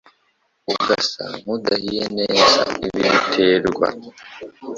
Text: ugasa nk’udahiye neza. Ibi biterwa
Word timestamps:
ugasa 0.73 1.23
nk’udahiye 1.39 2.05
neza. 2.17 2.59
Ibi 2.85 3.03
biterwa 3.15 3.87